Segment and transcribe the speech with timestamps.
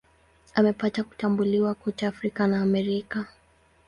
[0.55, 3.25] Amepata kutambuliwa kote Afrika na Amerika.